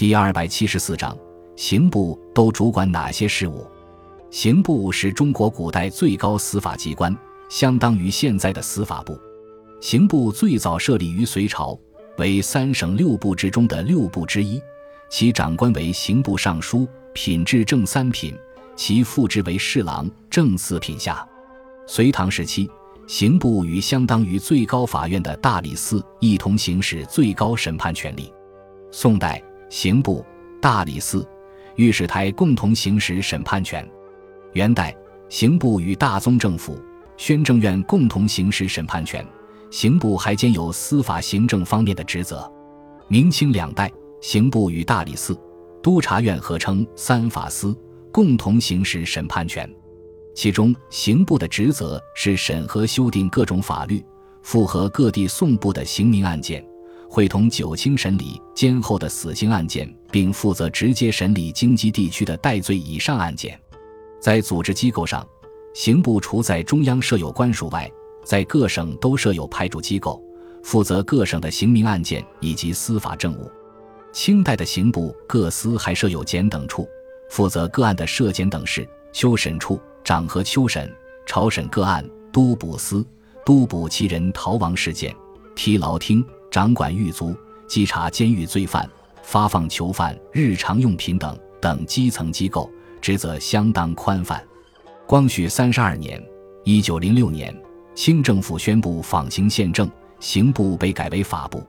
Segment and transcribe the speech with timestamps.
[0.00, 1.14] 第二百七十四章，
[1.56, 3.66] 刑部都主管哪些事务？
[4.30, 7.14] 刑部是中国古代最高司法机关，
[7.50, 9.20] 相当于现在的司法部。
[9.78, 11.78] 刑部最早设立于隋朝，
[12.16, 14.58] 为三省六部之中的六部之一，
[15.10, 18.34] 其长官为刑部尚书，品质正三品，
[18.74, 21.28] 其副职为侍郎，正四品下。
[21.86, 22.70] 隋唐时期，
[23.06, 28.32] 刑部与相当于最高法院的大理寺一同行使最高审判权力。
[28.90, 29.44] 宋代。
[29.70, 30.22] 刑部、
[30.60, 31.26] 大理寺、
[31.76, 33.88] 御史台共同行使审判权。
[34.52, 34.94] 元代，
[35.28, 36.76] 刑部与大宗政府、
[37.16, 39.24] 宣政院共同行使审判权。
[39.70, 42.50] 刑部还兼有司法行政方面的职责。
[43.06, 43.88] 明清两代，
[44.20, 45.38] 刑部与大理寺、
[45.80, 47.72] 督察院合称三法司，
[48.10, 49.72] 共同行使审判权。
[50.34, 54.04] 其中，刑部的职责是审核修订各种法律，
[54.42, 56.64] 复核各地送部的刑民案件。
[57.12, 63.58] 会同九卿审理监后的死刑案件，并负责直接审理京畿地区的戴罪以上案件。
[64.20, 65.26] 在组织机构上，
[65.74, 67.90] 刑部除在中央设有官署外，
[68.24, 70.22] 在各省都设有派驻机构，
[70.62, 73.50] 负责各省的刑民案件以及司法政务。
[74.12, 76.88] 清代的刑部各司还设有检等处，
[77.28, 80.88] 负责个案的设检等事；秋审处掌和秋审、
[81.26, 83.04] 朝审个案；都捕司
[83.44, 85.12] 督捕其人逃亡事件；
[85.56, 86.24] 提牢厅。
[86.50, 87.36] 掌管狱卒、
[87.68, 88.88] 稽查监狱罪犯、
[89.22, 92.68] 发放囚犯日常用品等等基层机构，
[93.00, 94.42] 职责相当宽泛。
[95.06, 96.22] 光绪三十二年
[96.64, 97.56] （一九零六年），
[97.94, 101.62] 清政府宣布仿行宪政，刑部被改为法部。